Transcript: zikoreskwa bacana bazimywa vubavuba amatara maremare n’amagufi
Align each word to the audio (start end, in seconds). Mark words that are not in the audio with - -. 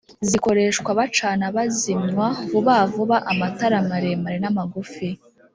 zikoreskwa 0.29 0.91
bacana 0.99 1.45
bazimywa 1.55 2.27
vubavuba 2.49 3.17
amatara 3.31 3.77
maremare 3.89 4.37
n’amagufi 4.43 5.07